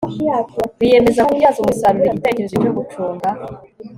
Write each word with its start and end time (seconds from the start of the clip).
biyemeza 0.79 1.27
kubyaza 1.27 1.57
umusaruro 1.59 2.05
igitekerezo 2.09 2.55
cyo 2.63 2.71
gucunga 2.77 3.27